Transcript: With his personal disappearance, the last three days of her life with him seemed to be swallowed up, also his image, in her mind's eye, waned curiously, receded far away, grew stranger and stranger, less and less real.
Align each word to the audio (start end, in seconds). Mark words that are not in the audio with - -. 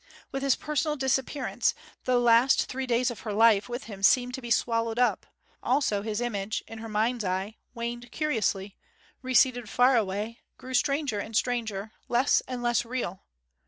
With 0.31 0.41
his 0.41 0.55
personal 0.55 0.95
disappearance, 0.95 1.75
the 2.05 2.17
last 2.17 2.65
three 2.65 2.87
days 2.87 3.11
of 3.11 3.19
her 3.19 3.31
life 3.31 3.69
with 3.69 3.83
him 3.83 4.01
seemed 4.01 4.33
to 4.33 4.41
be 4.41 4.49
swallowed 4.49 4.97
up, 4.97 5.27
also 5.61 6.01
his 6.01 6.19
image, 6.21 6.63
in 6.67 6.79
her 6.79 6.89
mind's 6.89 7.23
eye, 7.23 7.57
waned 7.75 8.11
curiously, 8.11 8.77
receded 9.21 9.69
far 9.69 9.95
away, 9.95 10.39
grew 10.57 10.73
stranger 10.73 11.19
and 11.19 11.35
stranger, 11.35 11.91
less 12.09 12.41
and 12.47 12.63
less 12.63 12.83
real. 12.83 13.21